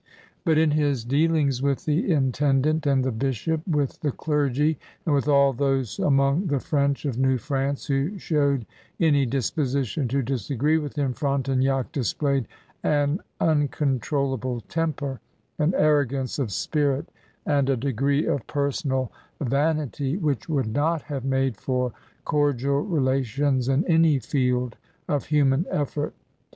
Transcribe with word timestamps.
But 0.43 0.57
in 0.57 0.71
his 0.71 1.05
deal 1.05 1.35
ings 1.35 1.61
with 1.61 1.85
the 1.85 2.11
intendant 2.11 2.87
and 2.87 3.03
the 3.03 3.11
bishop, 3.11 3.61
with 3.67 3.99
the 3.99 4.11
clergy, 4.11 4.79
and 5.05 5.13
with 5.13 5.27
all 5.27 5.53
those 5.53 5.99
among 5.99 6.47
the 6.47 6.59
French 6.59 7.05
of 7.05 7.19
New 7.19 7.37
France 7.37 7.85
who 7.85 8.17
showed 8.17 8.65
any 8.99 9.27
disposition 9.27 10.07
to 10.07 10.23
dis 10.23 10.49
agree 10.49 10.79
with 10.79 10.95
him, 10.95 11.13
Frontenac 11.13 11.91
displayed 11.91 12.47
an 12.81 13.19
uncon 13.39 13.99
trollable 14.01 14.61
temper, 14.67 15.21
an 15.59 15.75
arrogance 15.77 16.39
of 16.39 16.51
spirit, 16.51 17.07
and 17.45 17.69
a 17.69 17.77
degree 17.77 18.25
of 18.25 18.47
personal 18.47 19.11
vanity 19.39 20.17
which 20.17 20.49
would 20.49 20.73
not 20.73 21.03
have 21.03 21.23
made 21.23 21.57
for 21.57 21.93
cordial 22.25 22.79
relations 22.81 23.69
m 23.69 23.85
any 23.87 24.17
field 24.17 24.77
of 25.07 25.25
human 25.25 25.67
effort. 25.69 26.15